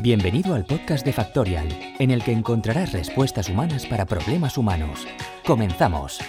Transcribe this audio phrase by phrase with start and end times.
[0.00, 1.66] Bienvenido al podcast de Factorial,
[1.98, 5.08] en el que encontrarás respuestas humanas para problemas humanos.
[5.44, 6.20] Comenzamos.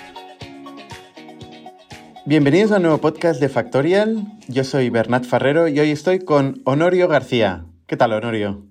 [2.26, 4.26] Bienvenidos a un nuevo podcast de Factorial.
[4.48, 7.66] Yo soy Bernat Ferrero y hoy estoy con Honorio García.
[7.86, 8.66] ¿Qué tal, Honorio?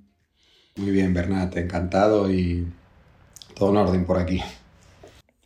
[0.75, 2.67] Muy bien, Bernat, encantado y
[3.55, 4.43] todo en orden por aquí.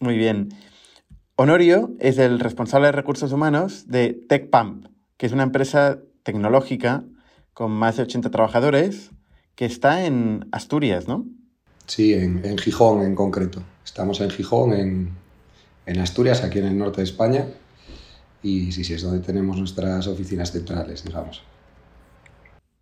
[0.00, 0.48] Muy bien.
[1.36, 4.86] Honorio es el responsable de recursos humanos de TechPump,
[5.18, 7.04] que es una empresa tecnológica
[7.52, 9.10] con más de 80 trabajadores
[9.54, 11.26] que está en Asturias, ¿no?
[11.86, 13.62] Sí, en, Gijón en concreto.
[13.84, 17.46] Estamos en Gijón, en, Asturias, aquí en el norte de España.
[18.42, 21.42] Y sí, sí, es donde tenemos nuestras oficinas centrales, digamos.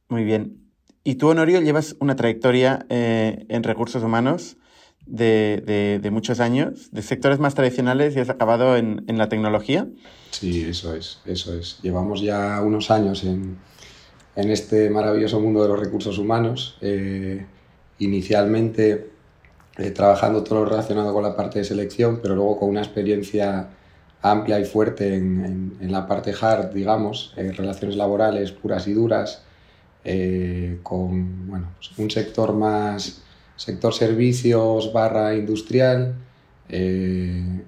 [0.09, 0.71] Muy bien.
[1.03, 4.57] Y tú, Honorio, llevas una trayectoria eh, en recursos humanos
[5.07, 9.89] de, muchos años, de sectores más tradicionales y has acabado en, en, la tecnología.
[10.31, 11.79] Sí, eso es, eso es.
[11.83, 13.59] Llevamos ya unos años en,
[14.41, 16.77] en este maravilloso mundo de los recursos humanos.
[16.81, 17.45] Eh,
[17.99, 19.11] inicialmente
[19.77, 23.69] eh, trabajando todo lo relacionado con la parte de selección, pero luego con una experiencia
[24.23, 29.43] amplia y fuerte en, la parte hard, digamos, eh, relaciones laborales puras y duras,
[30.83, 33.23] con bueno, pues un sector más,
[33.57, 36.15] sector servicios barra industrial,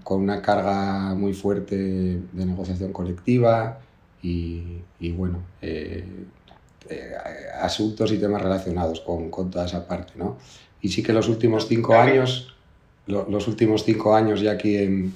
[0.02, 3.80] con una carga muy fuerte de negociación colectiva
[4.22, 4.82] y
[5.14, 5.42] bueno,
[6.88, 7.14] eh,
[7.60, 10.38] asuntos y temas relacionados con, con, toda esa parte, ¿no?
[10.80, 12.54] Y sí que los últimos cinco años,
[13.06, 15.14] los últimos cinco años ya aquí en,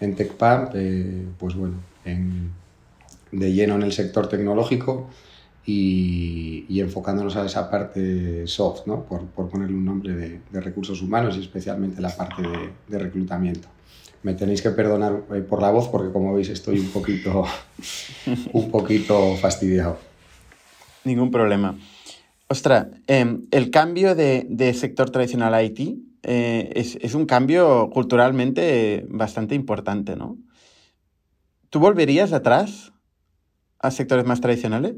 [0.00, 5.08] en TechPump, eh, pues bueno, de lleno en el sector tecnológico
[5.64, 9.04] y, y, enfocándonos a esa parte soft, ¿no?
[9.04, 12.98] Por, por ponerle un nombre de, de, recursos humanos y especialmente la parte de, de
[12.98, 13.68] reclutamiento.
[14.22, 17.44] Me tenéis que perdonar eh, por la voz porque como veis estoy un poquito,
[18.52, 20.11] un poquito fastidiado.
[21.04, 21.76] Ningún problema.
[22.48, 29.54] Ostras, em, el cambio de, sector tradicional a IT eh, es, un cambio culturalmente bastante
[29.54, 30.36] importante, ¿no?
[31.70, 32.92] ¿Tú volverías atrás
[33.78, 34.96] a sectores más tradicionales?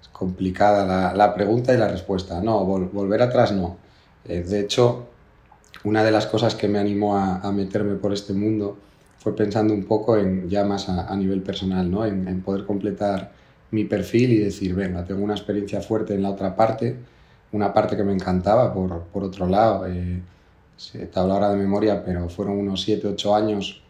[0.00, 2.40] Es complicada la, pregunta y la respuesta.
[2.40, 3.76] No, volver atrás no.
[4.24, 5.08] Eh, de hecho,
[5.84, 8.78] una de las cosas que me animó a, meterme por este mundo
[9.22, 12.04] fue pensando un poco en ya más a, nivel personal, ¿no?
[12.04, 13.32] En, poder completar
[13.70, 16.96] mi perfil y decir, venga, tengo una experiencia fuerte en la otra parte,
[17.52, 20.20] una parte que me encantaba, por, por otro lado, eh,
[20.92, 23.80] te hablo ahora de memoria, pero fueron unos 7, 8 años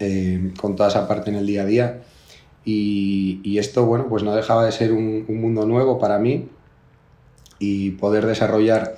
[0.00, 2.02] eh, con toda esa parte en el día a día.
[2.64, 6.48] Y, esto, bueno, pues no dejaba de ser un mundo nuevo para mí
[7.58, 8.96] y poder desarrollar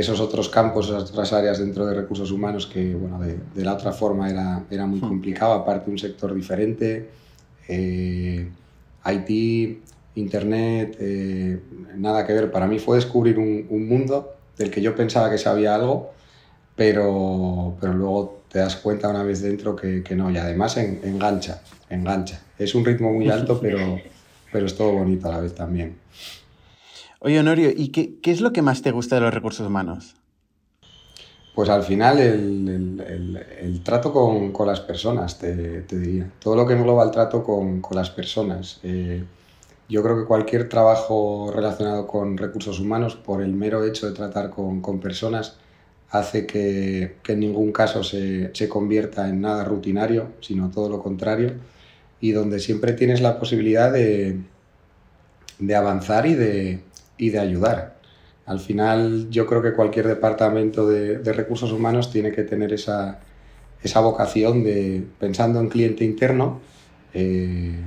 [0.00, 3.74] esos otros campos, esas otras áreas dentro de recursos humanos que, bueno, de, de la
[3.74, 5.08] otra forma era, era muy hmm.
[5.08, 7.10] complicado, aparte un sector diferente,
[7.68, 8.48] eh,
[9.04, 9.78] IT,
[10.16, 11.60] Internet, eh,
[11.96, 12.50] nada que ver.
[12.50, 16.12] Para mí fue descubrir un, un, mundo del que yo pensaba que sabía algo,
[16.74, 21.00] pero, pero luego te das cuenta una vez dentro que, que no, y además en,
[21.04, 22.40] engancha, engancha.
[22.58, 24.00] Es un ritmo muy alto, pero,
[24.52, 25.96] pero es todo bonito a la vez también.
[27.26, 30.14] Oye, Honorio, ¿y qué, es lo que más te gusta de los recursos humanos?
[31.56, 36.30] Pues al final el, trato con, las personas, te, diría.
[36.38, 38.78] Todo lo que engloba el trato con, las personas.
[38.84, 39.24] Eh,
[39.88, 44.50] yo creo que cualquier trabajo relacionado con recursos humanos, por el mero hecho de tratar
[44.50, 45.56] con, personas,
[46.10, 51.54] hace que, en ningún caso se, convierta en nada rutinario, sino todo lo contrario,
[52.20, 54.38] y donde siempre tienes la posibilidad de
[55.74, 56.85] avanzar y de,
[57.18, 57.96] y de ayudar.
[58.46, 63.18] Al final yo creo que cualquier departamento de, recursos humanos tiene que tener esa,
[63.82, 66.60] esa, vocación de, pensando en cliente interno,
[67.12, 67.80] eh,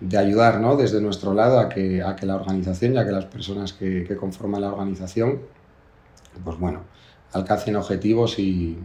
[0.00, 0.76] de ayudar ¿no?
[0.76, 4.04] desde nuestro lado a que, a que la organización y a que las personas que,
[4.04, 5.40] que conforman la organización,
[6.44, 6.82] pues bueno,
[7.32, 8.78] alcancen objetivos y,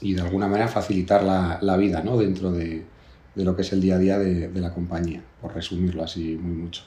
[0.00, 2.16] y de alguna manera facilitar la, la vida ¿no?
[2.16, 2.84] dentro de,
[3.34, 6.38] de, lo que es el día a día de, de la compañía, por resumirlo así
[6.40, 6.82] muy mucho.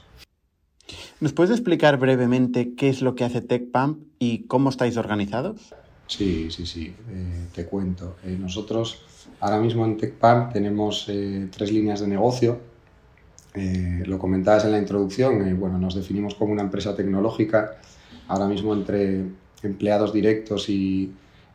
[1.19, 5.73] ¿Nos puedes explicar brevemente qué es lo que hace TechPump y cómo estáis organizados?
[6.07, 8.15] Sí, sí, sí, eh, te cuento.
[8.23, 9.01] Eh, nosotros
[9.39, 12.59] ahora mismo en TechPump tenemos eh, tres líneas de negocio.
[13.53, 17.77] Eh, lo comentabas en la introducción, eh, bueno, nos definimos como una empresa tecnológica.
[18.27, 19.25] Ahora mismo entre
[19.63, 21.11] empleados directos y,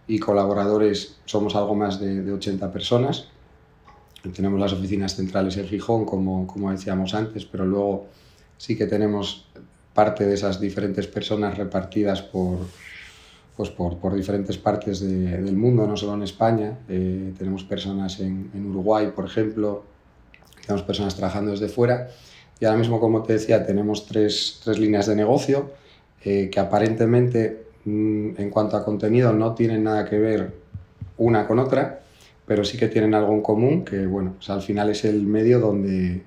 [0.09, 3.29] y colaboradores somos algo más de, de 80 personas.
[4.35, 8.07] Tenemos las oficinas centrales en Gijón, como, como decíamos antes, pero luego
[8.63, 9.45] sí que tenemos
[9.93, 12.59] parte de esas diferentes personas repartidas por,
[13.57, 16.79] pues por, por diferentes partes de, del mundo, no solo en España.
[16.89, 19.83] Eh, tenemos personas en, en, Uruguay, por ejemplo,
[20.65, 22.07] tenemos personas trabajando desde fuera.
[22.61, 25.73] y ahora mismo, como te decía, tenemos tres, tres líneas de negocio
[26.25, 30.53] eh, que aparentemente mm, en cuanto a contenido no tienen nada que ver
[31.19, 32.03] una con otra,
[32.47, 35.59] pero sí que tienen algo en común, que bueno, pues al final es el medio
[35.59, 36.23] donde,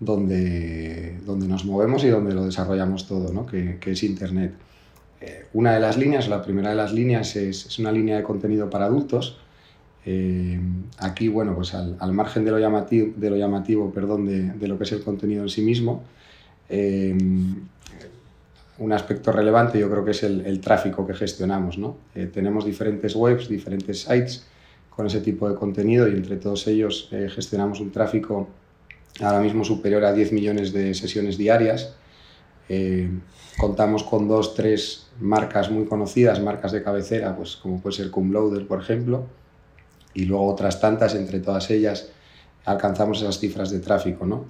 [0.00, 3.46] donde, donde nos movemos y donde lo desarrollamos todo, ¿no?
[3.46, 4.52] que, que, es Internet.
[5.20, 8.22] Eh, una de las líneas, la primera de las líneas es, es una línea de
[8.22, 9.38] contenido para adultos.
[10.04, 10.60] Eh,
[10.98, 14.68] aquí, bueno, pues al, al, margen de lo llamativo, de lo, llamativo perdón, de, de,
[14.68, 16.02] lo que es el contenido en sí mismo,
[16.68, 17.16] eh,
[18.76, 21.78] un aspecto relevante yo creo que es el, el tráfico que gestionamos.
[21.78, 21.96] ¿no?
[22.32, 24.46] Tenemos diferentes webs, diferentes sites
[24.90, 28.48] con ese tipo de contenido y entre todos ellos gestionamos un tráfico
[29.20, 31.94] ahora mismo superior a 10 millones de sesiones diarias.
[32.68, 33.10] Eh,
[33.58, 38.66] contamos con dos, tres marcas muy conocidas, marcas de cabecera, pues como puede ser Cumloader,
[38.66, 39.26] por ejemplo,
[40.14, 42.08] y luego otras tantas, entre todas ellas
[42.64, 44.26] alcanzamos esas cifras de tráfico.
[44.26, 44.46] ¿no?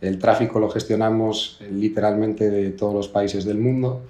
[0.00, 4.02] El tráfico lo gestionamos literalmente de todos los países del mundo.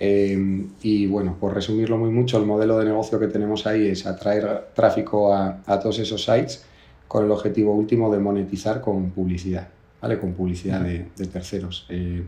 [0.00, 4.06] Eh, y bueno, por resumirlo muy mucho, el modelo de negocio que tenemos ahí es
[4.06, 6.64] atraer tráfico a, a todos esos sites
[7.08, 9.68] con el objetivo último de monetizar con publicidad,
[10.00, 10.18] ¿vale?
[10.18, 11.86] Con publicidad de, de terceros.
[11.88, 12.24] Eh,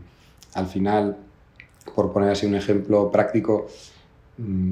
[0.53, 1.17] al final,
[1.95, 3.67] por poner así un ejemplo práctico,
[4.37, 4.71] mmm,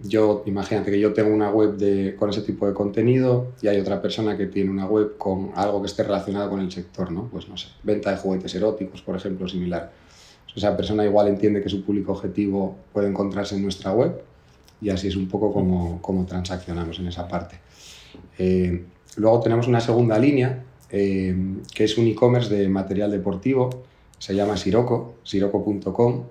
[0.00, 3.78] yo, imagínate que yo tengo una web de, con ese tipo de contenido y hay
[3.78, 7.28] otra persona que tiene una web con algo que esté relacionado con el sector, ¿no?
[7.28, 9.92] Pues no sé, venta de juguetes eróticos, por ejemplo, similar.
[10.54, 14.22] Esa persona igual entiende que su público objetivo puede encontrarse en nuestra web
[14.80, 17.56] y así es un poco como, como transaccionamos en esa parte.
[18.38, 21.34] Eh, luego tenemos una segunda línea eh,
[21.74, 23.84] que es un e-commerce de material deportivo,
[24.18, 26.24] se llama Siroco, siroco.com.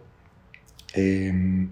[0.94, 1.68] Eh,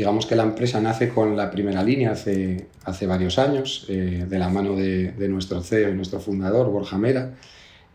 [0.00, 4.38] Digamos que la empresa nace con la primera línea hace, hace varios años, eh, de
[4.38, 7.34] la mano de, de, nuestro CEO y nuestro fundador, Borja Mera,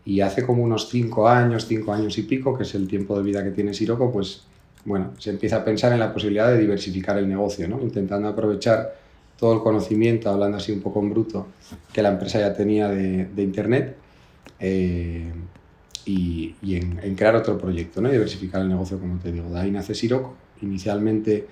[0.04, 3.24] y hace como unos cinco años, cinco años y pico, que es el tiempo de
[3.24, 4.44] vida que tiene Siroco, pues
[4.84, 7.82] bueno, se empieza a pensar en la posibilidad de diversificar el negocio, ¿no?
[7.82, 8.94] intentando aprovechar
[9.38, 11.46] todo el conocimiento, hablando así un poco en bruto,
[11.92, 13.96] que la empresa ya tenía de, Internet
[14.58, 15.32] eh,
[16.04, 18.10] y, y en, en, crear otro proyecto, ¿no?
[18.10, 19.50] diversificar el negocio, como te digo.
[19.50, 20.34] De ahí nace Siroco.
[20.62, 21.46] Inicialmente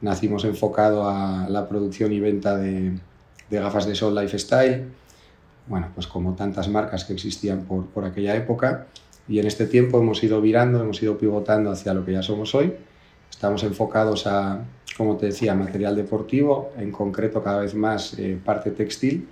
[0.00, 2.98] nacimos enfocado a la producción y venta de,
[3.50, 4.86] de, gafas de sol lifestyle,
[5.66, 8.86] bueno, pues como tantas marcas que existían por, por, aquella época.
[9.28, 12.54] Y en este tiempo hemos ido virando, hemos ido pivotando hacia lo que ya somos
[12.54, 12.72] hoy.
[13.30, 14.64] Estamos enfocados a,
[14.98, 19.28] como te decía, material deportivo, en concreto cada vez más eh, parte textil,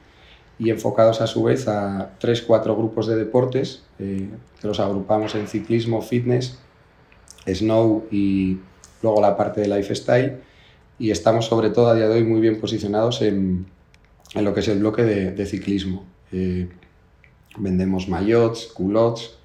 [0.58, 4.28] y enfocados a su vez a tres, cuatro grupos de deportes, eh,
[4.60, 6.58] que los agrupamos en ciclismo, fitness,
[7.46, 8.58] snow y
[9.02, 10.38] luego la parte de lifestyle
[10.98, 13.66] y estamos sobre todo a día de hoy muy bien posicionados en,
[14.34, 16.04] en lo que es el bloque de, ciclismo.
[16.32, 16.68] Eh,
[17.58, 19.36] vendemos maillots, culottes,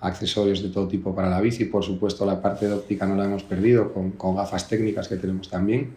[0.00, 3.24] accesorios de todo tipo para la bici, por supuesto la parte de óptica no la
[3.24, 5.94] hemos perdido con, con gafas técnicas que tenemos también.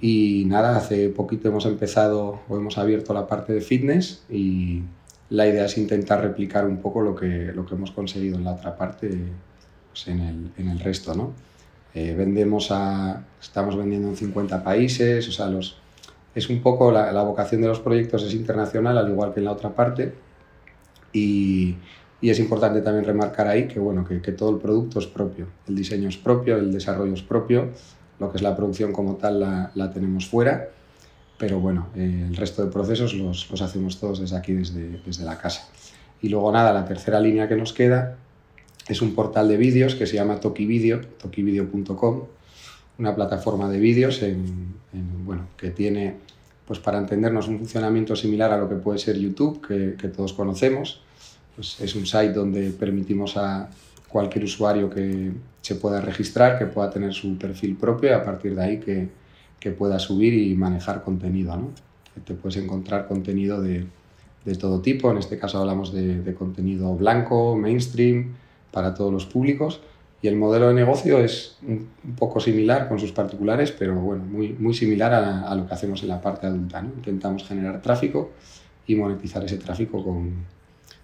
[0.00, 4.82] Y nada, hace poquito hemos empezado o hemos abierto la parte de fitness y
[5.30, 8.52] la idea es intentar replicar un poco lo que, lo que hemos conseguido en la
[8.52, 9.10] otra parte
[9.90, 11.32] pues en, el, en el resto, ¿no?
[11.92, 15.76] Eh, vendemos a, estamos vendiendo en 50 países, o sea, los,
[16.36, 19.46] es un poco la, la, vocación de los proyectos es internacional, al igual que en
[19.46, 20.14] la otra parte.
[21.12, 21.74] Y,
[22.20, 25.46] y es importante también remarcar ahí que, bueno, que, que, todo el producto es propio,
[25.66, 27.70] el diseño es propio, el desarrollo es propio,
[28.18, 30.68] lo que es la producción como tal la, la tenemos fuera,
[31.38, 35.24] pero bueno, eh, el resto de procesos los, los hacemos todos desde aquí, desde, desde
[35.24, 35.66] la casa.
[36.20, 38.18] Y luego nada, la tercera línea que nos queda
[38.86, 42.24] es un portal de vídeos que se llama Tokivideo, tokivideo.com,
[42.98, 46.16] una plataforma de vídeos en, en, bueno, que tiene,
[46.66, 50.34] pues para entendernos, un funcionamiento similar a lo que puede ser YouTube, que, que todos
[50.34, 51.00] conocemos.
[51.60, 53.68] Pues es un site donde permitimos a
[54.08, 58.54] cualquier usuario que se pueda registrar, que pueda tener su perfil propio y a partir
[58.54, 59.10] de ahí que,
[59.58, 61.54] que pueda subir y manejar contenido.
[61.54, 61.68] ¿no?
[62.24, 63.84] Te puedes encontrar contenido de,
[64.46, 68.36] de todo tipo, en este caso hablamos de, de contenido blanco, mainstream,
[68.70, 69.82] para todos los públicos
[70.22, 74.54] y el modelo de negocio es un, poco similar con sus particulares, pero bueno, muy,
[74.54, 76.80] muy similar a, a, lo que hacemos en la parte adulta.
[76.80, 76.88] ¿no?
[76.96, 78.30] Intentamos generar tráfico
[78.86, 80.46] y monetizar ese tráfico con,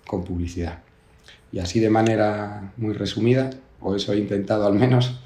[0.06, 0.80] con publicidad.
[1.52, 5.20] Y así de manera muy resumida, o eso he intentado al menos,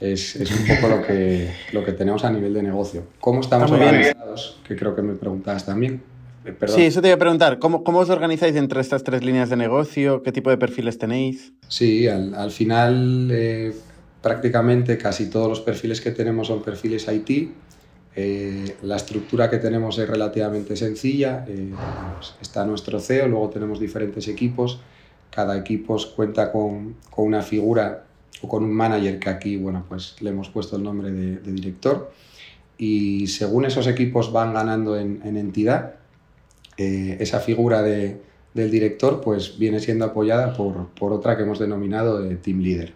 [0.00, 3.04] es, es un poco lo que, lo que tenemos a nivel de negocio.
[3.20, 4.60] ¿Cómo estamos organizados?
[4.66, 6.02] Que creo que me preguntabas también.
[6.44, 6.54] Eh.
[6.66, 7.58] Sí, eso te iba a preguntar.
[7.58, 10.22] ¿Cómo, ¿Cómo os organizáis entre estas tres líneas de negocio?
[10.22, 11.52] ¿Qué tipo de perfiles tenéis?
[11.68, 13.72] Sí, al, al final eh,
[14.20, 17.50] prácticamente casi todos los perfiles que tenemos son perfiles IT.
[18.14, 21.44] Eh, la estructura que tenemos es relativamente sencilla.
[21.48, 21.72] Eh,
[22.40, 24.80] está nuestro CEO, luego tenemos diferentes equipos
[25.32, 28.04] cada equipo cuenta con, con, una figura
[28.42, 32.12] o con un manager que aquí, bueno, pues le hemos puesto el nombre de, director.
[32.78, 35.94] Y según esos equipos van ganando en, en entidad,
[36.76, 38.20] eh, esa figura de,
[38.54, 42.92] del director pues viene siendo apoyada por, por otra que hemos denominado Team Leader.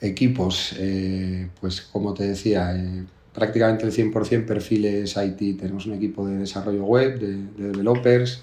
[0.00, 2.74] Equipos, eh, pues como te decía,
[3.32, 5.60] prácticamente el 100% perfiles IT.
[5.60, 8.42] Tenemos un equipo de desarrollo web, de, developers,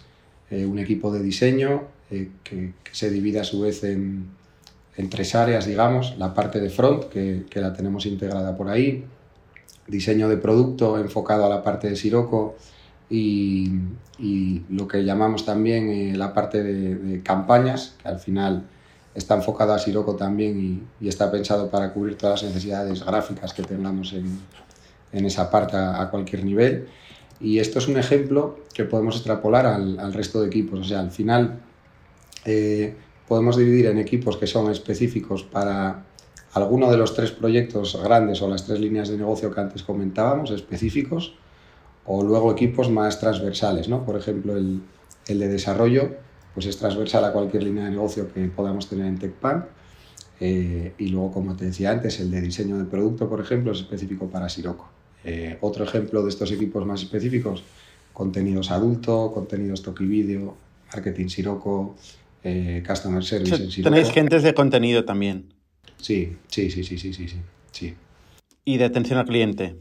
[0.52, 4.28] un equipo de diseño que, que, se divide a su vez en,
[5.10, 9.04] tres áreas, digamos, la parte de front, que, que la tenemos integrada por ahí,
[9.88, 12.56] diseño de producto enfocado a la parte de Siroco
[13.10, 13.72] y,
[14.70, 18.64] lo que llamamos también eh, la parte de, campañas, que al final
[19.16, 23.64] está enfocado a Siroco también y, está pensado para cubrir todas las necesidades gráficas que
[23.64, 24.40] tengamos en,
[25.14, 26.88] en esa parte a, cualquier nivel.
[27.40, 30.80] Y esto es un ejemplo que podemos extrapolar al, resto de equipos.
[30.80, 31.60] O sea, al final
[32.44, 32.96] eh,
[33.28, 36.04] podemos dividir en equipos que son específicos para
[36.54, 40.52] alguno de los tres proyectos grandes o las tres líneas de negocio que antes comentábamos,
[40.52, 41.36] específicos,
[42.06, 44.06] o luego equipos más transversales, ¿no?
[44.06, 44.82] Por ejemplo, el,
[45.28, 46.12] el de desarrollo,
[46.56, 49.66] pues es transversal a cualquier línea de negocio que podamos tener en TechPan.
[50.40, 53.80] Eh, y luego, como te decía antes, el de diseño de producto, por ejemplo, es
[53.80, 54.90] específico para Siroco.
[55.24, 57.64] Eh, otro ejemplo de estos equipos más específicos,
[58.14, 60.56] contenidos adulto, contenidos Toki Video,
[60.94, 61.96] marketing Siroco,
[62.44, 63.94] eh, customer service en Siroco.
[63.94, 65.54] Tenéis gentes de contenido también.
[65.98, 67.28] Sí, sí, sí, sí, sí, sí,
[67.72, 67.94] sí.
[68.64, 69.76] ¿Y de atención al cliente?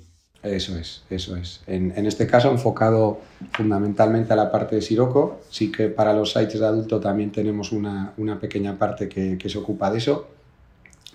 [0.45, 1.63] Eso es, eso es.
[1.67, 3.21] En, en, este caso enfocado
[3.53, 7.73] fundamentalmente a la parte de Siroco, sí que para los sites de adulto también tenemos
[7.73, 10.29] una, una pequeña parte que, que, se ocupa de eso,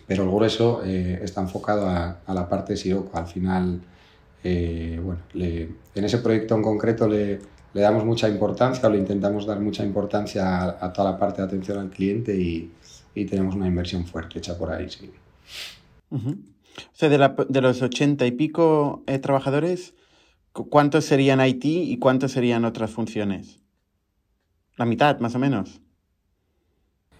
[0.07, 3.15] pero el grueso eh, está enfocado a, a, la parte de Siroco.
[3.15, 3.79] Al final,
[4.43, 7.39] eh, bueno, en ese proyecto en concreto le,
[7.73, 11.43] le, damos mucha importancia o le intentamos dar mucha importancia a, a toda la parte
[11.43, 12.71] de atención al cliente y,
[13.13, 15.11] y tenemos una inversión fuerte hecha por ahí, sí.
[16.87, 19.93] O sea, de, la, de, los ochenta y pico eh, trabajadores,
[20.51, 23.59] ¿cuántos serían IT y cuántos serían otras funciones?
[24.75, 25.81] La mitad, más o menos.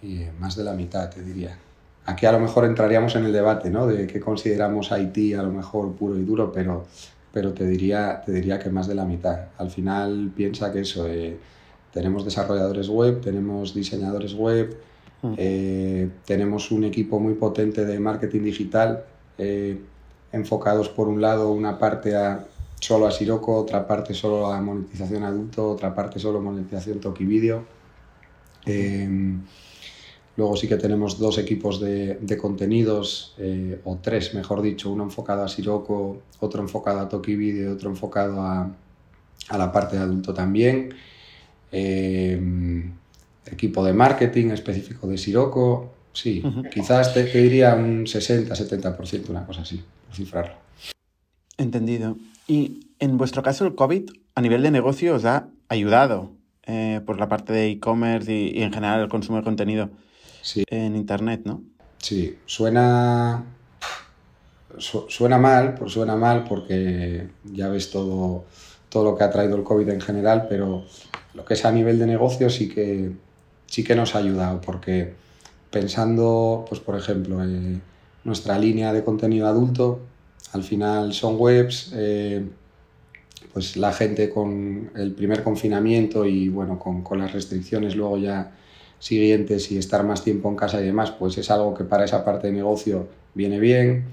[0.02, 1.58] Y, eh, más de la mitad, te diría.
[2.06, 3.86] Aquí a lo mejor entraríamos en el debate, ¿no?
[3.86, 6.88] De qué consideramos IT a lo mejor puro y duro, pero,
[7.32, 9.50] pero te, diría, te diría que más de la mitad.
[9.58, 11.38] Al final piensa que eso, eh,
[11.92, 14.78] tenemos desarrolladores web, tenemos diseñadores web,
[15.22, 15.34] Mm.
[15.38, 19.04] Eh, tenemos un equipo muy potente de marketing digital,
[19.40, 19.80] eh,
[20.32, 22.14] enfocados por un lado una parte
[22.80, 27.64] solo a Siroco, otra parte solo a monetización adulto, otra parte solo monetización Toki Video.
[28.66, 29.08] Eh,
[30.36, 35.44] luego sí que tenemos dos equipos de, contenidos, eh, o tres mejor dicho, uno enfocado
[35.44, 38.70] a Siroco, otro enfocado a Toki Video otro enfocado a,
[39.48, 40.94] a la parte de adulto también.
[43.52, 45.99] Equipo de marketing específico de Siroco.
[46.14, 46.70] Sí, uh -huh.
[46.70, 50.54] quizás te, te, diría un 60-70%, una cosa así, por cifrarlo.
[51.58, 52.18] Entendido.
[52.48, 56.32] Y en vuestro caso, el COVID a nivel de negocio os ha ayudado
[56.66, 59.90] eh, por la parte de e-commerce y, y, en general el consumo de contenido
[60.42, 60.64] sí.
[60.70, 61.64] en Internet, ¿no?
[61.98, 63.44] Sí, suena,
[64.78, 68.46] su, suena mal, pues suena mal porque ya ves todo,
[68.90, 70.86] todo lo que ha traído el COVID en general, pero
[71.34, 73.12] lo que es a nivel de negocio sí que
[73.66, 75.14] sí que nos ha ayudado porque
[75.70, 77.80] pensando, pues por ejemplo, eh,
[78.24, 80.00] nuestra línea de contenido adulto,
[80.54, 82.44] al final son webs, eh,
[83.54, 88.52] pues la gente con el primer confinamiento y bueno, con, con, las restricciones luego ya
[89.00, 92.24] siguientes y estar más tiempo en casa y demás, pues es algo que para esa
[92.24, 94.06] parte de negocio viene bien.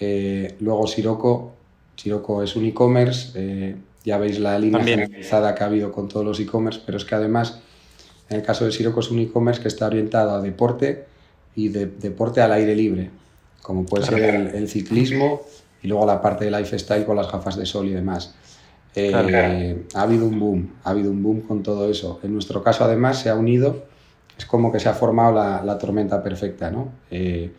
[0.00, 1.54] Eh, luego Siroco,
[1.96, 5.00] Siroco es un e-commerce, eh, ya veis la línea También.
[5.00, 7.60] generalizada que ha habido con todos los e-commerce, pero es que además
[8.28, 11.06] en el caso de Siroco es un e-commerce que está orientado a deporte
[11.54, 13.10] y de, deporte al aire libre,
[13.62, 15.42] como puede ser el, el, ciclismo
[15.82, 18.34] y luego la parte de lifestyle con las gafas de sol y demás.
[18.96, 22.20] Eh, ha habido un boom, ha habido un boom con todo eso.
[22.22, 23.84] En nuestro caso además se ha unido,
[24.38, 26.90] es como que se ha formado la, la tormenta perfecta, ¿no?
[27.10, 27.50] Eh,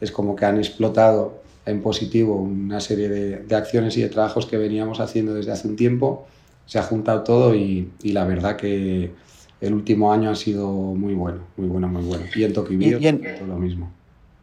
[0.00, 4.46] es como que han explotado en positivo una serie de, de, acciones y de trabajos
[4.46, 6.26] que veníamos haciendo desde hace un tiempo,
[6.66, 9.12] se ha juntado todo y, y la verdad que
[9.62, 12.24] el último año ha sido muy bueno, muy bueno, muy bueno.
[12.34, 12.78] Y en Tokio
[13.38, 13.90] todo lo mismo.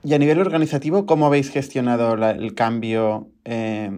[0.01, 3.91] Y a nivel organizativo, ¿cómo habéis gestionado la, el cambio eh,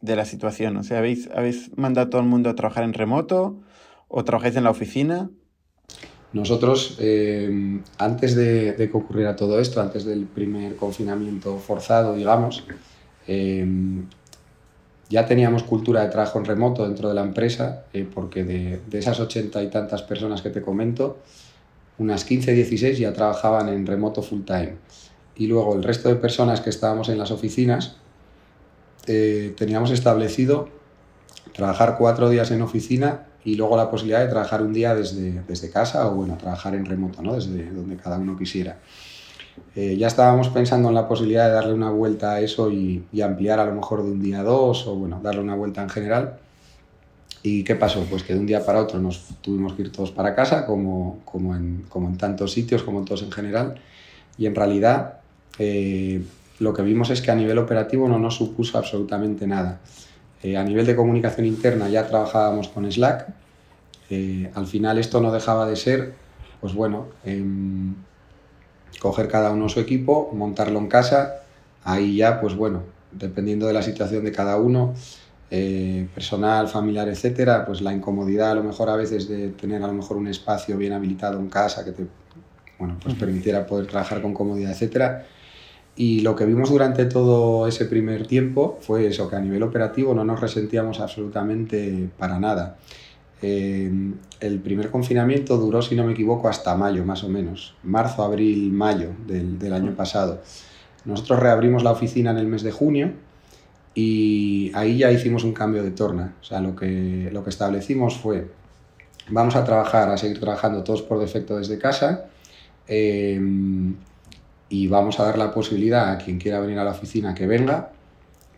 [0.00, 0.76] de la situación?
[0.76, 3.58] O sea, ¿habéis, ¿habéis mandado a todo el mundo a trabajar en remoto
[4.06, 5.30] o trabajáis en la oficina?
[6.32, 12.64] Nosotros, eh, antes de, de, que ocurriera todo esto, antes del primer confinamiento forzado, digamos,
[13.26, 13.66] eh,
[15.08, 18.98] ya teníamos cultura de trabajo en remoto dentro de la empresa, eh, porque de, de,
[18.98, 21.18] esas ochenta y tantas personas que te comento,
[21.98, 24.76] unas 15, 16 ya trabajaban en remoto full time.
[25.36, 27.96] Y luego el resto de personas que estábamos en las oficinas,
[29.06, 30.68] eh, teníamos establecido
[31.54, 35.70] trabajar cuatro días en oficina y luego la posibilidad de trabajar un día desde, desde
[35.70, 37.34] casa o bueno, trabajar en remoto, ¿no?
[37.34, 38.78] desde donde cada uno quisiera.
[39.76, 43.20] Eh, ya estábamos pensando en la posibilidad de darle una vuelta a eso y, y,
[43.20, 45.88] ampliar a lo mejor de un día a dos o bueno, darle una vuelta en
[45.88, 46.38] general.
[47.42, 48.04] ¿Y qué pasó?
[48.10, 51.20] Pues que de un día para otro nos tuvimos que ir todos para casa, como,
[51.24, 53.76] como, en, como en tantos sitios, como en todos en general.
[54.36, 55.20] Y en realidad
[55.58, 56.22] eh,
[56.58, 59.80] lo que vimos es que a nivel operativo no nos supuso absolutamente nada.
[60.42, 63.28] Eh, a nivel de comunicación interna ya trabajábamos con Slack.
[64.10, 66.14] Eh, al final esto no dejaba de ser,
[66.60, 67.94] pues bueno, em,
[69.00, 71.42] coger cada uno su equipo, montarlo en casa.
[71.84, 74.94] Ahí ya, pues bueno, dependiendo de la situación de cada uno,
[75.50, 79.86] eh, personal, familiar, etcétera, pues la incomodidad a lo mejor a veces de tener a
[79.86, 82.06] lo mejor un espacio bien habilitado en casa que te
[82.78, 85.26] bueno, pues permitiera poder trabajar con comodidad, etcétera.
[85.96, 90.14] Y lo que vimos durante todo ese primer tiempo fue eso, que a nivel operativo
[90.14, 92.76] no nos resentíamos absolutamente para nada.
[93.40, 93.90] Eh,
[94.40, 97.74] el primer confinamiento duró, si no me equivoco, hasta mayo, más o menos.
[97.82, 100.40] Marzo, abril, mayo del, año pasado.
[101.04, 103.12] Nosotros reabrimos la oficina en el mes de junio
[103.94, 106.34] y ahí ya hicimos un cambio de torna.
[106.40, 108.48] O sea, lo que, lo que establecimos fue,
[109.28, 112.26] vamos a trabajar, a seguir trabajando todos por defecto desde casa
[112.86, 113.40] eh,
[114.68, 117.92] y vamos a dar la posibilidad a quien quiera venir a la oficina que venga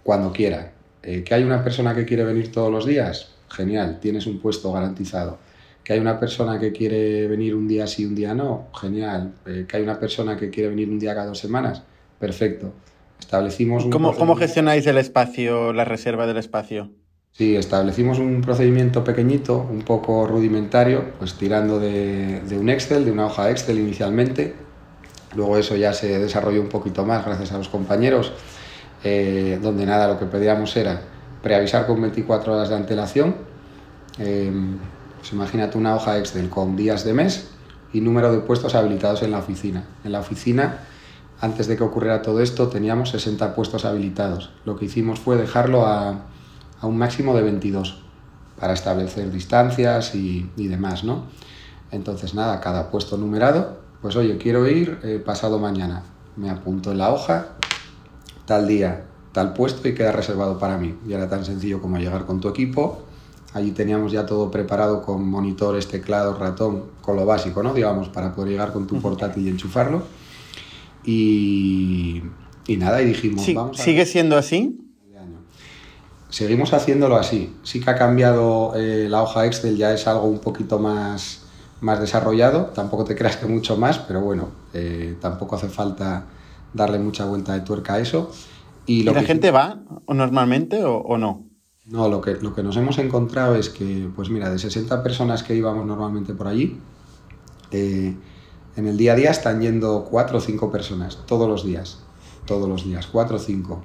[0.03, 0.73] cuando quiera.
[1.03, 3.35] Eh, ¿Que hay una persona que quiere venir todos los días?
[3.51, 5.39] Genial, tienes un puesto garantizado.
[5.83, 8.69] ¿Que hay una persona que quiere venir un día sí, un día no?
[8.79, 9.35] Genial.
[9.47, 11.83] Eh, ¿Que hay una persona que quiere venir un día cada dos semanas?
[12.19, 12.73] Perfecto.
[13.19, 16.91] Establecimos un ¿Cómo, ¿Cómo, gestionáis el espacio, la reserva del espacio?
[17.33, 23.13] Sí, establecimos un procedimiento pequeño, un poco rudimentario, pues tirando de, de, un Excel, de
[23.13, 24.55] una hoja Excel inicialmente.
[25.37, 28.33] Luego eso ya se desarrolló un poquito más gracias a los compañeros,
[29.05, 31.03] eh, donde nada, lo que pedíamos era
[31.43, 33.37] preavisar con 24 horas de antelación.
[34.19, 34.53] Eh,
[35.33, 37.51] imagínate una hoja Excel con días de mes
[37.93, 39.85] y número de puestos habilitados en la oficina.
[40.05, 40.81] En la oficina
[41.41, 44.51] antes de que ocurriera todo esto teníamos 60 puestos habilitados.
[44.65, 46.27] Lo que hicimos fue dejarlo a,
[46.81, 48.03] a un máximo de 22
[48.59, 51.25] para establecer distancias y, demás, ¿no?
[51.91, 56.03] Entonces, nada, cada puesto numerado, pues oye, quiero ir pasado mañana.
[56.37, 57.49] Me apunto en la hoja,
[58.45, 60.95] tal día, tal puesto y queda reservado para mí.
[61.07, 63.03] Y era tan sencillo como llegar con tu equipo.
[63.53, 67.75] Allí teníamos ya todo preparado con monitores, teclados, ratón, con lo básico, ¿no?
[67.75, 70.03] Digamos, para poder llegar con tu portátil y enchufarlo
[71.05, 72.23] y,
[72.67, 74.87] y nada, y dijimos, sí, vamos a ¿Sigue siendo así?
[76.29, 77.57] Seguimos haciéndolo así.
[77.65, 81.41] Sí que ha cambiado eh, la hoja Excel, ya es algo un poquito más,
[81.81, 82.67] más desarrollado.
[82.67, 86.27] Tampoco te creas que mucho más, pero bueno, eh, tampoco hace falta
[86.73, 88.31] darle mucha vuelta de tuerca a eso.
[88.87, 89.27] ¿Y, lo ¿Y la que...
[89.27, 91.47] gente va normalmente o, o, no?
[91.87, 95.43] No, lo que, lo que nos hemos encontrado es que, pues mira, de 60 personas
[95.43, 96.79] que íbamos normalmente por allí,
[97.71, 98.15] eh,
[98.77, 101.99] en el día a día están yendo cuatro o cinco personas, todos los días,
[102.47, 103.83] todos los días, cuatro o cinco.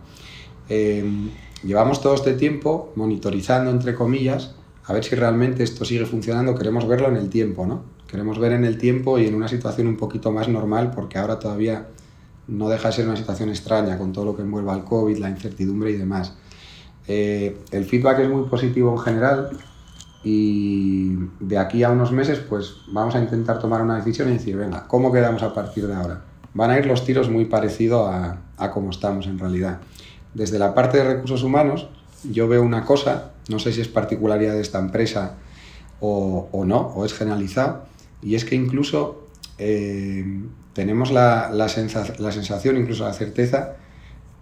[0.69, 1.03] Eh,
[1.63, 4.55] llevamos todo este tiempo monitorizando, entre comillas,
[4.85, 7.83] a ver si realmente esto sigue funcionando, queremos verlo en el tiempo, ¿no?
[8.07, 11.39] Queremos ver en el tiempo y en una situación un poquito más normal, porque ahora
[11.39, 11.87] todavía
[12.47, 15.29] no deja de ser una situación extraña con todo lo que envuelve al COVID, la
[15.29, 16.33] incertidumbre y demás.
[17.07, 19.49] Eh, el feedback es muy positivo en general,
[20.23, 24.57] y de aquí a unos meses pues vamos a intentar tomar una decisión y decir,
[24.57, 26.23] venga, ¿cómo quedamos a partir de ahora?
[26.55, 29.81] Van a ir los tiros muy parecido a, a cómo estamos en realidad.
[30.33, 31.87] Desde la parte de recursos humanos
[32.23, 35.35] yo veo una cosa, no sé si es particularidad de esta empresa
[35.99, 37.83] o, o no, o es generalizado,
[38.23, 39.27] y es que incluso
[39.59, 40.25] eh,
[40.75, 43.77] tenemos la, la, sensa la sensación, incluso la certeza,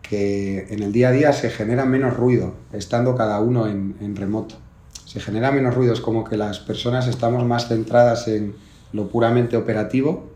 [0.02, 4.17] que en el día a día se genera menos ruido estando cada uno en, en
[4.17, 4.58] remoto
[5.13, 8.56] se genera menos ruido, es como que las personas estamos más centradas en
[8.93, 10.32] lo puramente operativo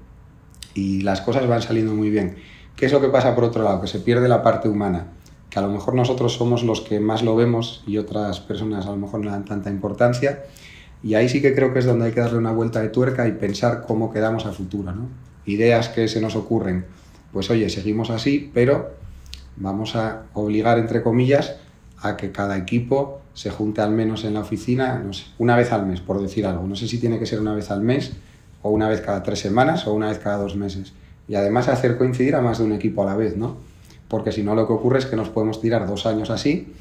[0.76, 2.36] y las cosas van saliendo muy bien.
[2.76, 3.82] ¿Qué es lo que pasa por otro lado?
[3.82, 5.08] Que se pierde la parte humana,
[5.50, 8.92] que a lo mejor nosotros somos los que más lo vemos y otras personas a
[8.92, 10.44] lo mejor no dan tanta importancia.
[11.02, 13.28] Y ahí sí que creo que es donde hay que darle una vuelta de tuerca
[13.28, 14.92] y pensar cómo quedamos a futuro.
[14.92, 15.08] ¿no?
[15.48, 16.86] Ideas que se nos ocurren,
[17.34, 18.92] pues oye, seguimos así, pero
[19.56, 21.56] vamos a obligar, entre comillas,
[22.00, 25.72] a que cada equipo se junte al menos en la oficina, no sé, una vez
[25.72, 26.68] al mes, por decir algo.
[26.68, 28.14] No sé si tiene que ser una vez al mes,
[28.62, 30.94] o una vez cada tres semanas, o una vez cada dos meses.
[31.28, 33.58] Y además hacer coincidir a más de un equipo a la vez, ¿no?
[34.08, 36.74] Porque si no, lo que ocurre es que nos podemos tirar dos años así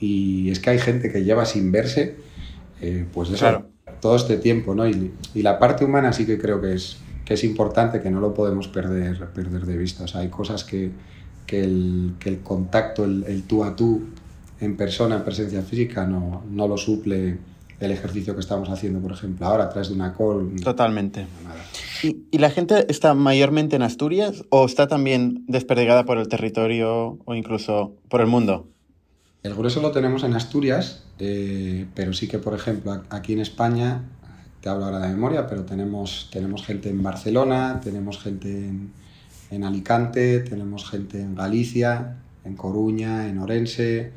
[0.00, 2.16] Y es que hay gente que lleva sin verse,
[2.80, 3.66] eh, pues eso,
[4.00, 4.88] todo este tiempo, ¿no?
[4.88, 6.96] Y, y, la parte humana sí que creo que es,
[7.32, 10.04] que es importante, que no lo podemos perder, perder de vista.
[10.04, 10.90] O sea, hay cosas que,
[11.46, 14.02] que, el, que el contacto, el, el, tú a tú,
[14.60, 17.38] en persona, en presencia física, no, no lo suple
[17.80, 20.60] el ejercicio que estamos haciendo, por ejemplo, ahora a través de una call.
[20.62, 21.26] Totalmente.
[22.02, 27.18] ¿Y, ¿Y, la gente está mayormente en Asturias o está también desperdigada por el territorio
[27.24, 28.68] o incluso por el mundo?
[29.42, 34.02] El grueso lo tenemos en Asturias, eh, pero sí que, por ejemplo, aquí en España,
[34.62, 38.92] te hablo ahora de memoria, pero tenemos, tenemos gente en Barcelona, tenemos gente en,
[39.50, 44.12] en Alicante, tenemos gente en Galicia, en Coruña, en Orense,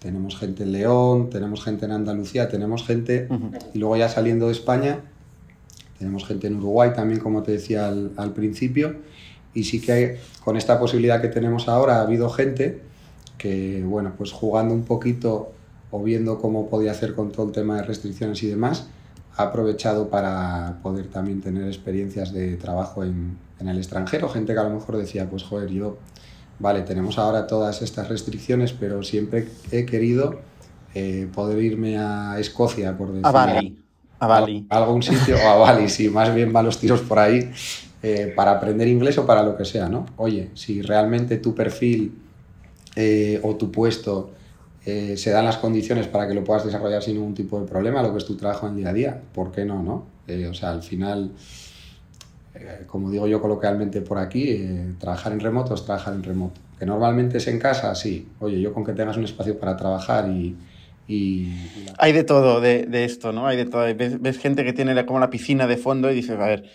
[0.00, 3.28] tenemos gente en León, tenemos gente en Andalucía, tenemos gente,
[3.72, 5.02] y luego ya saliendo de España,
[5.98, 8.96] tenemos gente en Uruguay también, como te decía al, al principio,
[9.54, 12.80] y sí que hay, con esta posibilidad que tenemos ahora ha habido gente
[13.38, 15.52] que, bueno, pues jugando un poquito
[15.92, 18.88] o viendo cómo podía hacer con todo el tema de restricciones y demás,
[19.36, 24.28] ha aprovechado para poder también tener experiencias de trabajo en, en el extranjero.
[24.28, 25.98] Gente que a lo mejor decía, pues joder, yo,
[26.58, 30.40] vale, tenemos ahora todas estas restricciones, pero siempre he querido
[30.94, 33.26] eh, poder irme a Escocia, por decir.
[33.26, 33.78] A Bali.
[34.18, 34.66] A Bali.
[34.68, 37.50] A algún sitio, o a Bali, sí, más bien va los tiros por ahí,
[38.02, 40.06] eh, para aprender inglés o para lo que sea, ¿no?
[40.16, 42.12] Oye, si realmente tu perfil
[42.96, 44.32] eh, o tu puesto
[44.86, 48.02] eh, se dan las condiciones para que lo puedas desarrollar sin ningún tipo de problema,
[48.02, 49.82] lo que es tu trabajo en día a día, ¿por qué no?
[49.82, 50.06] no?
[50.30, 51.32] Eh, o sea, al final,
[52.54, 56.60] eh, como digo yo coloquialmente por aquí, eh, trabajar en remoto es trabajar en remoto.
[56.78, 58.28] Que normalmente es en casa, sí.
[58.38, 60.56] Oye, yo con que tengas un espacio para trabajar y...
[61.98, 63.48] Hay de todo de, de, esto, ¿no?
[63.48, 63.82] Hay de todo.
[63.96, 66.70] Ves, gente que tiene como la piscina de fondo y dices, a ver,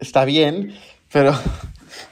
[0.00, 0.72] está bien,
[1.12, 1.32] pero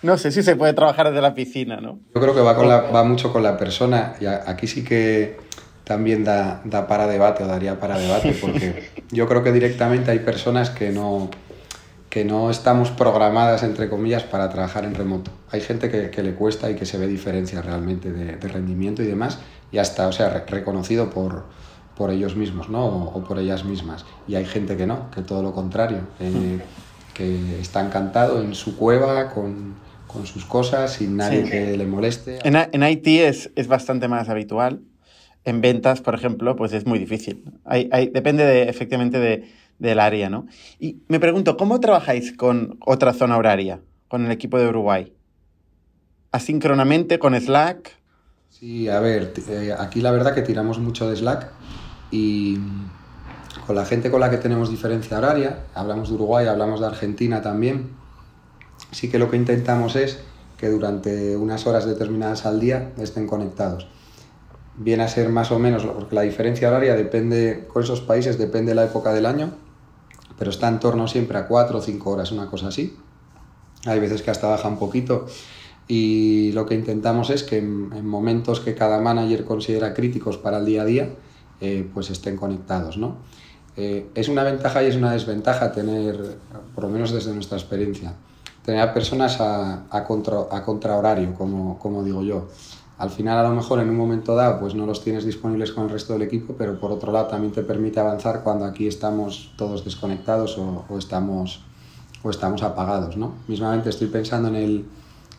[0.02, 1.98] no sé si se puede trabajar desde la piscina, ¿no?
[2.14, 5.38] Yo creo que va, con la, va mucho con la persona y aquí sí que
[5.84, 10.18] también da, da para debate o daría para debate porque yo creo que directamente hay
[10.18, 11.30] personas que no,
[12.10, 15.30] que no estamos programadas, entre comillas, para trabajar en remoto.
[15.50, 19.02] Hay gente que, que le cuesta y que se ve diferencia realmente de, de, rendimiento
[19.02, 19.38] y demás
[19.70, 21.44] y hasta, o sea, re reconocido por,
[21.96, 22.86] por ellos mismos, ¿no?
[22.86, 24.04] O, o, por ellas mismas.
[24.26, 26.00] Y hay gente que no, que todo lo contrario.
[26.18, 26.58] Eh,
[27.16, 29.74] que está encantado en su cueva con,
[30.06, 31.50] con sus cosas, sin nadie sí.
[31.50, 32.38] que le moleste.
[32.44, 34.82] En, en Haití es, es, bastante más habitual.
[35.44, 37.44] En ventas, por ejemplo, pues es muy difícil.
[37.64, 39.48] Hay, hay, depende de, efectivamente de,
[39.78, 40.46] del área, ¿no?
[40.78, 45.14] Y me pregunto, ¿cómo trabajáis con otra zona horaria, con el equipo de Uruguay?
[46.32, 47.96] ¿Asíncronamente, con Slack?
[48.50, 51.50] Sí, a ver, eh, aquí la verdad que tiramos mucho de Slack
[52.10, 52.58] y
[53.66, 57.42] con la gente con la que tenemos diferencia horaria, hablamos de Uruguay, hablamos de Argentina
[57.42, 57.90] también,
[58.92, 60.20] sí que lo que intentamos es
[60.56, 63.88] que durante unas horas determinadas al día estén conectados.
[64.76, 68.70] Viene a ser más o menos, porque la diferencia horaria depende, con esos países depende
[68.70, 69.50] de la época del año,
[70.38, 72.96] pero está en torno siempre a 4 o 5 horas, una cosa así.
[73.84, 75.26] Hay veces que hasta baja un poquito
[75.88, 80.58] y lo que intentamos es que en, en momentos que cada manager considera críticos para
[80.58, 81.10] el día a día,
[81.60, 83.16] eh, pues estén conectados, ¿no?
[83.76, 86.38] Eh, es una ventaja y es una desventaja tener,
[86.74, 88.14] por lo menos desde nuestra experiencia,
[88.64, 92.48] tener personas a, contra, a contrahorario, como, como digo yo.
[92.98, 95.84] Al final, a lo mejor en un momento dado, pues no los tienes disponibles con
[95.84, 99.52] el resto del equipo, pero por otro lado también te permite avanzar cuando aquí estamos
[99.56, 101.60] todos desconectados o, estamos,
[102.22, 103.18] o estamos apagados.
[103.18, 103.34] ¿no?
[103.48, 104.86] Mismamente estoy pensando en el,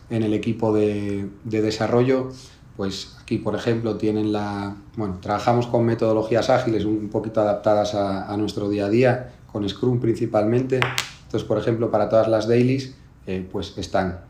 [0.08, 2.30] en el equipo de desarrollo,
[2.78, 4.76] pues aquí, por ejemplo, tienen la...
[4.96, 9.98] Bueno, trabajamos con metodologías ágiles un poquito adaptadas a, nuestro día a día, con Scrum
[9.98, 10.78] principalmente.
[11.24, 12.94] Entonces, por ejemplo, para todas las dailies,
[13.26, 14.20] eh, pues están.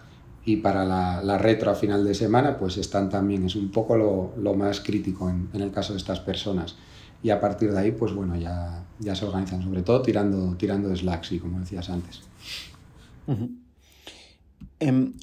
[0.47, 3.45] Y para la, retro a final de semana, pues están también.
[3.45, 6.77] Es un poco lo, más crítico en, el caso de estas personas.
[7.23, 8.83] Y a partir de ahí, pues bueno, ya,
[9.15, 12.23] se organizan, sobre todo tirando, tirando de Slack, sí, como decías antes.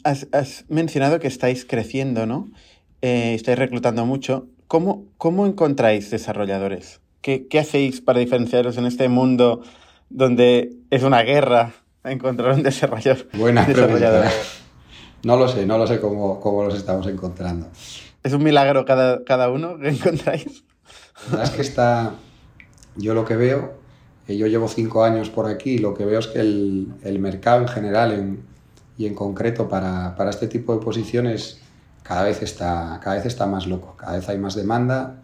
[0.04, 2.50] Has, has mencionado que estáis creciendo, ¿no?
[3.06, 4.48] Eh, estáis reclutando mucho.
[4.68, 7.02] ¿Cómo, cómo encontráis desarrolladores?
[7.22, 9.62] ¿Qué, ¿Qué, hacéis para diferenciaros en este mundo
[10.10, 13.28] donde es una guerra encontrar un desarrollador?
[13.34, 14.26] Buena desarrollador.
[15.24, 17.68] No lo sé, no lo sé cómo, cómo los estamos encontrando.
[18.24, 20.64] ¿Es un milagro cada, cada uno que encontráis?
[21.26, 22.16] La verdad es que está.
[22.96, 23.74] Yo lo que veo,
[24.28, 27.20] eh, yo llevo cinco años por aquí y lo que veo es que el, el
[27.20, 28.44] mercado en general en,
[28.98, 31.60] y en concreto para, para este tipo de posiciones
[32.08, 35.22] cada vez está, cada vez está más loco, cada vez hay más demanda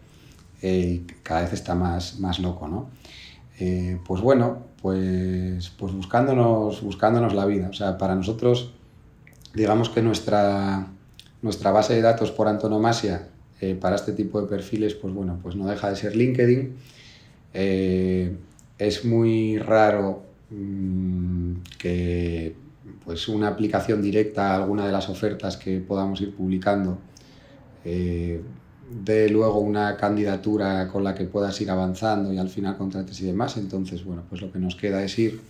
[0.62, 2.90] eh, cada vez está más, más loco, ¿no?
[3.60, 7.70] Eh, pues bueno, pues, pues buscándonos, buscándonos la vida.
[7.70, 8.74] O sea, para nosotros,
[9.54, 10.88] digamos que nuestra,
[11.42, 13.28] nuestra base de datos por antonomasia
[13.60, 16.76] eh, para este tipo de perfiles, pues bueno, pues no deja de ser LinkedIn.
[18.78, 22.56] Es muy raro mm, que
[23.12, 26.98] pues una aplicación directa a alguna de las ofertas que podamos ir publicando
[27.84, 28.42] eh,
[29.04, 33.26] dé luego una candidatura con la que puedas ir avanzando y al final contrates y
[33.26, 33.58] demás.
[33.58, 35.42] Entonces, bueno, pues lo que nos queda es ir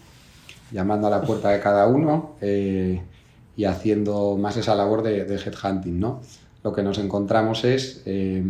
[0.72, 3.00] llamando a la puerta de cada uno eh,
[3.56, 6.22] y haciendo más esa labor de, headhunting, ¿no?
[6.64, 8.44] Lo que nos encontramos es eh,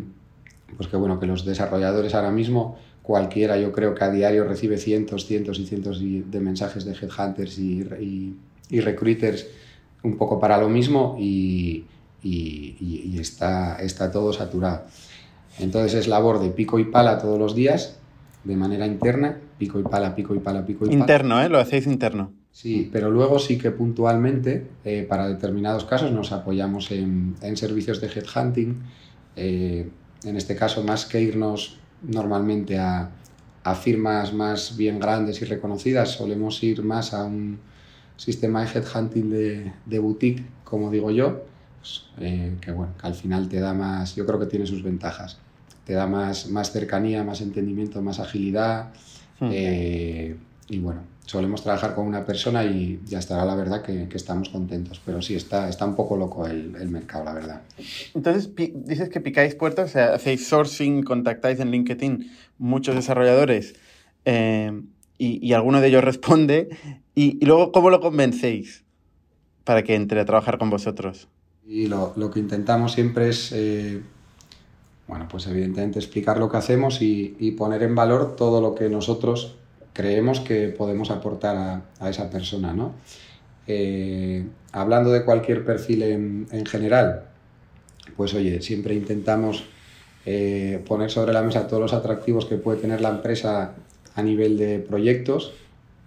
[0.78, 4.78] pues que, bueno, que los desarrolladores ahora mismo, cualquiera, yo creo que a diario recibe
[4.78, 8.38] cientos, cientos y cientos de mensajes de headhunters y,
[8.79, 9.45] recruiters
[10.03, 11.86] un poco para lo mismo y,
[12.23, 14.86] y, está, está todo saturado.
[15.60, 17.99] Entonces es labor de pico y pala todos los días,
[18.43, 20.99] de manera interna, pico y pala, pico y pala, pico y pala.
[20.99, 21.49] Interno, ¿eh?
[21.49, 22.31] Lo hacéis interno.
[22.51, 28.01] Sí, pero luego sí que puntualmente, eh, para determinados casos, nos apoyamos en, en servicios
[28.01, 28.77] de headhunting.
[29.36, 29.89] Eh,
[30.23, 33.12] en este caso, más que irnos normalmente a,
[33.63, 37.60] a, firmas más bien grandes y reconocidas, solemos ir más a un
[38.21, 41.43] sistema de headhunting de, de boutique, como digo yo,
[41.79, 44.84] pues, eh, que bueno, que al final te da más, yo creo que tiene sus
[44.84, 45.39] ventajas,
[45.86, 48.93] te da más, más cercanía, más entendimiento, más agilidad
[49.39, 49.49] hmm.
[49.51, 50.36] eh,
[50.69, 54.49] y bueno, solemos trabajar con una persona y ya estará la verdad que, que estamos
[54.49, 57.62] contentos, pero sí, está, está un poco loco el, el mercado, la verdad.
[58.13, 63.73] Entonces, dices que picáis puertas, o sea, hacéis sourcing, contactáis en LinkedIn muchos desarrolladores
[64.25, 64.79] eh,
[65.21, 66.69] y, y, alguno de ellos responde
[67.13, 68.84] y, y luego, ¿cómo lo convencéis
[69.63, 71.27] para que entre a trabajar con vosotros?
[71.67, 74.01] Y lo, lo que intentamos siempre es, eh,
[75.07, 78.89] bueno, pues evidentemente explicar lo que hacemos y, y, poner en valor todo lo que
[78.89, 79.57] nosotros
[79.93, 82.95] creemos que podemos aportar a, a esa persona, ¿no?
[83.67, 87.25] Eh, hablando de cualquier perfil en, en, general,
[88.17, 89.65] pues oye, siempre intentamos
[90.25, 93.75] eh, poner sobre la mesa todos los atractivos que puede tener la empresa
[94.15, 95.54] a nivel de proyectos,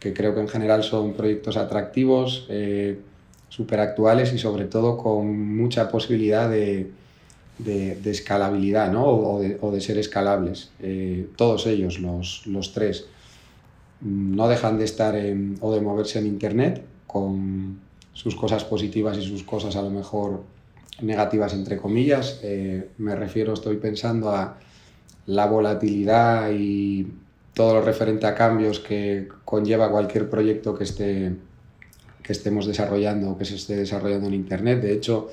[0.01, 2.99] que creo que en general son proyectos atractivos, eh,
[3.49, 6.91] súper actuales y sobre todo con mucha posibilidad de,
[7.59, 9.07] de, escalabilidad ¿no?
[9.07, 10.71] o, de, o, de, ser escalables.
[10.81, 13.07] Eh, todos ellos, los, los, tres,
[14.01, 15.15] no dejan de estar
[15.61, 17.79] o de moverse en Internet con
[18.13, 20.43] sus cosas positivas y sus cosas a lo mejor
[21.01, 22.41] negativas entre comillas.
[22.43, 24.59] Eh, me refiero, estoy pensando a
[25.27, 27.07] la volatilidad y
[27.55, 31.33] todo lo referente a cambios que conlleva cualquier proyecto que esté
[32.25, 34.81] que estemos desarrollando o que se esté desarrollando en Internet.
[34.81, 35.29] De hecho,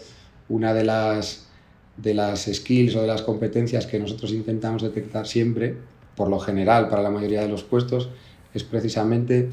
[0.50, 1.48] una de las,
[1.96, 5.78] de las skills o de las competencias que nosotros intentamos detectar siempre,
[6.16, 8.10] por lo general para la mayoría de los puestos,
[8.54, 9.50] es precisamente,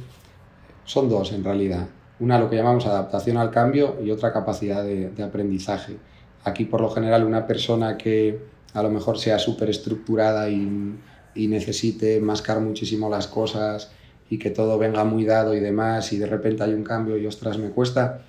[0.85, 1.87] son dos en realidad.
[2.19, 5.97] Una lo que llamamos adaptación al cambio y otra capacidad de, de aprendizaje.
[6.43, 8.41] Aquí por lo general una persona que
[8.75, 10.99] a lo mejor sea súper estructurada y,
[11.39, 13.91] y necesite mascar muchísimo las cosas,
[14.31, 17.27] y que todo venga muy dado y demás y de repente hay un cambio y
[17.27, 18.23] ostras me cuesta,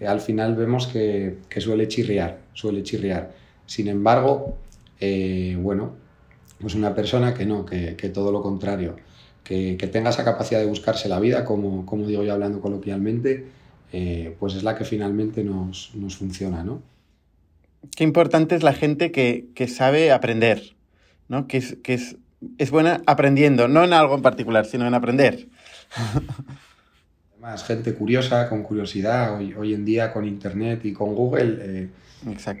[0.00, 3.32] eh, al final vemos que, suele chirriar, suele chirriar.
[3.66, 4.58] Sin embargo,
[5.00, 5.92] eh, bueno,
[6.60, 8.96] pues una persona que no, que, que todo lo contrario,
[9.42, 13.46] que, que, tenga esa capacidad de buscarse la vida, como, como digo yo hablando coloquialmente,
[13.92, 16.82] eh, pues es la que finalmente nos, nos funciona, ¿no?
[17.94, 20.74] Qué importante es la gente que, que sabe aprender,
[21.28, 21.46] ¿no?
[21.46, 22.16] Que es, que es
[22.58, 25.48] es buena aprendiendo, no en algo en particular, sino en aprender.
[27.32, 31.88] Además, gente curiosa, con curiosidad, hoy, hoy en día con Internet y con Google, eh,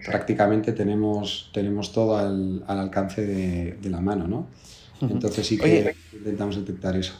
[0.04, 4.46] prácticamente tenemos, tenemos todo al, al alcance de, de, la mano, ¿no?
[5.00, 7.14] Entonces sí que Oye, intentamos detectar eso.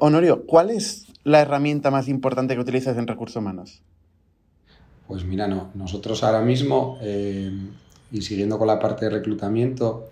[0.00, 3.82] Honorio, ¿cuál es la herramienta más importante que utilizas en recursos humanos?
[5.08, 7.50] Pues mira, no, nosotros ahora mismo, eh,
[8.12, 10.08] y siguiendo con la parte de reclutamiento,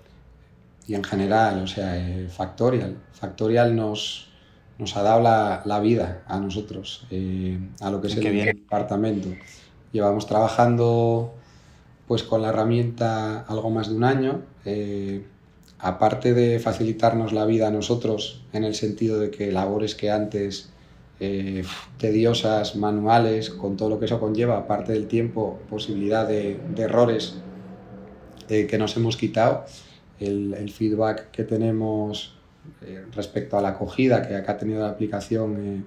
[0.90, 2.96] y en general, o sea, eh, Factorial.
[3.12, 4.26] Factorial nos,
[4.76, 8.32] nos ha dado la, la vida a nosotros, eh, a lo que es Qué el
[8.32, 8.46] bien.
[8.46, 9.28] departamento.
[9.92, 11.32] Llevamos trabajando
[12.08, 14.42] pues con la herramienta algo más de un año.
[14.64, 15.24] Eh,
[15.78, 20.70] aparte de facilitarnos la vida a nosotros en el sentido de que labores que antes
[21.20, 21.62] eh,
[21.98, 27.36] tediosas, manuales, con todo lo que eso conlleva, aparte del tiempo, posibilidad de, de errores
[28.48, 29.64] eh, que nos hemos quitado,
[30.20, 32.34] el, el feedback que tenemos
[32.82, 35.82] eh, respecto a la acogida que acá ha tenido la aplicación eh,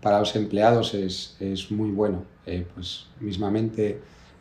[0.00, 2.24] para los empleados es, es muy bueno.
[2.46, 4.00] Eh, pues mismamente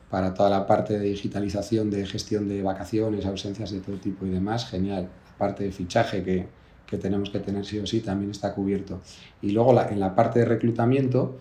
[0.10, 4.30] para toda la parte de digitalización, de gestión de vacaciones, ausencias de todo tipo y
[4.30, 5.10] demás, genial.
[5.32, 6.48] La parte de fichaje que,
[6.86, 9.02] que tenemos que tener sí o sí también está cubierto.
[9.42, 11.38] Y luego la, en la parte de reclutamiento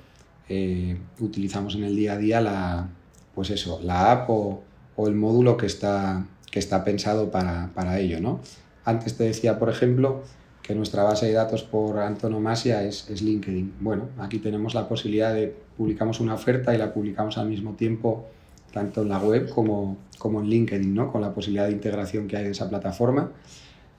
[0.48, 2.88] eh, utilizamos en el día a día la,
[3.34, 4.64] pues eso, la app o,
[4.96, 8.18] o el módulo que está, que está pensado para, para ello.
[8.18, 8.40] ¿no?
[8.86, 10.22] Antes te decía, por ejemplo,
[10.62, 13.74] que nuestra base de datos por antonomasia es, es, LinkedIn.
[13.78, 18.24] Bueno, aquí tenemos la posibilidad de publicamos una oferta y la publicamos al mismo tiempo
[18.72, 21.12] tanto en la web como, como en LinkedIn, ¿no?
[21.12, 23.32] con la posibilidad de integración que hay de esa plataforma.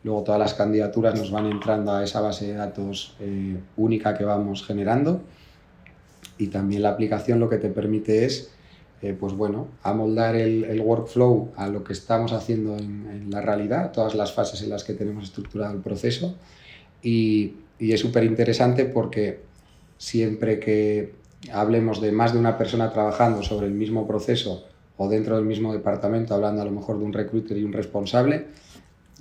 [0.03, 4.23] Luego todas las candidaturas nos van entrando a esa base de datos eh, única que
[4.23, 5.21] vamos generando
[6.39, 8.56] y también la aplicación lo que te permite es
[9.01, 13.41] eh, pues bueno, amoldar el, el, workflow a lo que estamos haciendo en, en, la
[13.41, 16.35] realidad, todas las fases en las que tenemos estructurado el proceso
[17.03, 19.41] y, y es súper interesante porque
[19.97, 21.13] siempre que
[21.51, 24.65] hablemos de más de una persona trabajando sobre el mismo proceso
[24.97, 28.47] o dentro del mismo departamento, hablando a lo mejor de un recruiter y un responsable,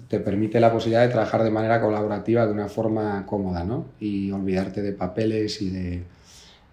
[0.09, 3.87] te permite la posibilidad de trabajar de manera colaborativa de una forma cómoda ¿no?
[4.01, 6.03] y olvidarte de papeles y de,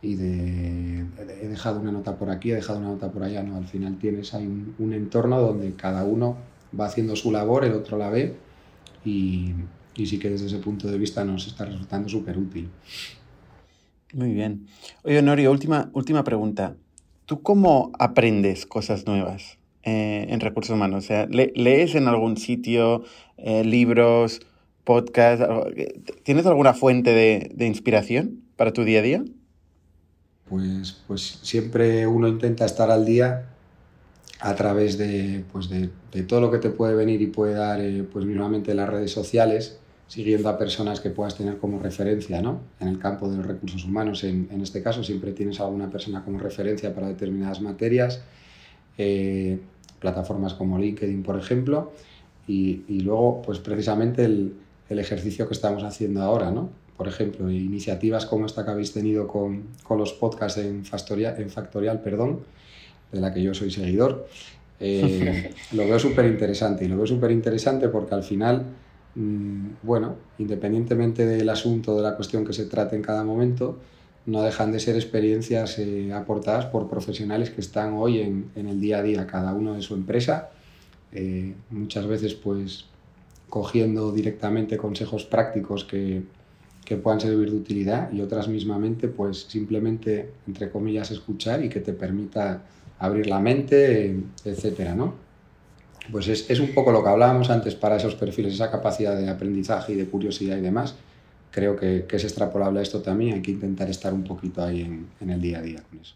[0.03, 1.05] y de
[1.41, 3.97] he dejado una nota por aquí, he dejado una nota por allá, no, al final
[3.97, 6.37] tienes ahí un, entorno donde cada uno
[6.77, 8.35] va haciendo su labor, el otro la ve
[9.05, 9.53] y,
[9.95, 12.69] sí que desde ese punto de vista nos está resultando súper útil.
[14.13, 14.67] Muy bien.
[15.03, 16.75] Oye, Honorio, última, última pregunta.
[17.25, 21.05] ¿Tú cómo aprendes cosas nuevas eh, en recursos humanos?
[21.05, 23.03] O sea, ¿le, ¿lees en algún sitio
[23.37, 24.41] eh, libros,
[24.83, 25.45] podcasts?
[26.23, 27.13] ¿Tienes alguna fuente
[27.55, 29.23] de inspiración para tu día a día?
[30.53, 33.47] Pues, pues siempre uno intenta estar al día
[34.39, 35.89] a través de, pues de,
[36.27, 39.79] todo lo que te puede venir y puede dar eh, pues mínimamente las redes sociales,
[40.07, 42.59] siguiendo a personas que puedas tener como referencia ¿no?
[42.79, 44.23] en el campo de los recursos humanos.
[44.23, 48.21] En, este caso siempre tienes alguna persona como referencia para determinadas materias,
[48.99, 49.59] eh,
[49.99, 51.93] plataformas como LinkedIn, por ejemplo,
[52.47, 54.53] y, luego pues precisamente el,
[54.89, 56.69] ejercicio que estamos haciendo ahora, ¿no?
[56.97, 61.49] Por ejemplo, iniciativas como esta que habéis tenido con, con los podcasts en Factorial, en
[61.49, 62.41] Factorial, perdón,
[63.11, 64.27] de la que yo soy seguidor,
[64.79, 66.85] eh, lo veo súper interesante.
[66.85, 68.63] Y lo veo súper interesante porque al final,
[69.15, 73.79] mmm, bueno, independientemente del asunto, de la cuestión que se trate en cada momento,
[74.25, 78.79] no dejan de ser experiencias eh, aportadas por profesionales que están hoy en, en, el
[78.79, 80.51] día a día, cada uno de su empresa,
[81.11, 82.85] eh, muchas veces pues
[83.49, 86.23] cogiendo directamente consejos prácticos que,
[86.85, 91.79] que puedan servir de utilidad y otras mismamente pues simplemente entre comillas escuchar y que
[91.79, 92.63] te permita
[92.99, 95.23] abrir la mente etcétera no
[96.11, 99.29] pues es, es, un poco lo que hablábamos antes para esos perfiles esa capacidad de
[99.29, 100.95] aprendizaje y de curiosidad y demás.
[101.51, 104.81] Creo que, que es extrapolable a esto también hay que intentar estar un poquito ahí
[104.81, 106.15] en, en el día a día con eso.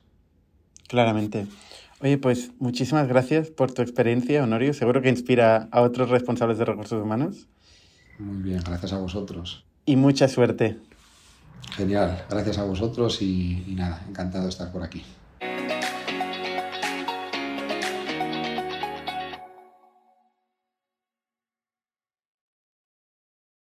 [0.87, 1.47] Claramente.
[2.01, 4.73] Oye, pues muchísimas gracias por tu experiencia, Honorio.
[4.73, 7.47] Seguro que inspira a otros responsables de recursos humanos.
[8.19, 10.77] Muy bien, gracias a vosotros y mucha suerte.
[11.75, 15.03] Genial, gracias a vosotros y, nada, encantado de estar por aquí.